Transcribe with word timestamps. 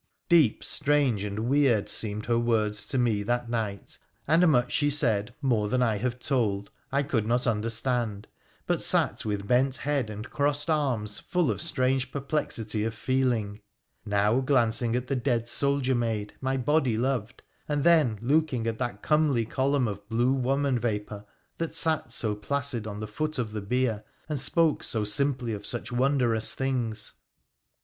Deep, 0.29 0.63
strange, 0.63 1.23
and 1.23 1.47
weird 1.47 1.85
seemed_her 1.85 2.43
words 2.43 2.87
to 2.87 2.97
me 2.97 3.21
that 3.21 3.51
night, 3.51 3.99
and 4.27 4.47
much 4.47 4.71
she 4.73 4.89
said 4.89 5.35
more 5.43 5.69
than 5.69 5.83
i 5.83 5.97
have 5.97 6.17
told 6.17 6.71
I 6.91 7.03
could 7.03 7.27
not 7.27 7.45
understand, 7.45 8.25
but 8.65 8.81
sat 8.81 9.23
with 9.25 9.45
bent 9.47 9.77
head 9.77 10.09
and 10.09 10.27
crossed 10.27 10.71
arms 10.71 11.19
full 11.19 11.51
of 11.51 11.61
strange 11.61 12.11
perplexity 12.11 12.83
of 12.83 12.95
feeling, 12.95 13.61
now 14.03 14.39
glancing 14.39 14.95
at 14.95 15.05
the 15.05 15.15
dead 15.15 15.47
soldier 15.47 15.93
maid 15.93 16.33
my 16.41 16.57
body 16.57 16.97
loved, 16.97 17.43
and 17.69 17.83
then 17.83 18.17
looking 18.23 18.65
at 18.65 18.79
that 18.79 19.03
comely 19.03 19.45
column 19.45 19.87
of 19.87 20.09
blue 20.09 20.33
woman 20.33 20.79
vapour, 20.79 21.25
that 21.59 21.75
sat 21.75 22.11
so 22.11 22.33
placid 22.35 22.87
on 22.87 23.01
the 23.01 23.05
foot 23.07 23.37
of 23.37 23.51
the 23.51 23.61
bier 23.61 24.03
and 24.27 24.39
spoke 24.39 24.83
so 24.83 25.03
simply 25.03 25.53
of 25.53 25.63
such 25.63 25.91
wondrous 25.91 26.55
things. 26.55 27.13